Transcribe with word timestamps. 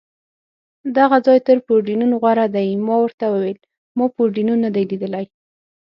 دغه 0.97 1.17
ځای 1.25 1.39
تر 1.47 1.57
پورډېنون 1.65 2.11
غوره 2.21 2.45
دی، 2.55 2.69
ما 2.87 2.95
ورته 3.03 3.25
وویل: 3.29 3.59
ما 3.97 4.05
پورډېنون 4.15 4.59
نه 4.65 4.69
دی 4.75 4.83
لیدلی. 4.91 5.25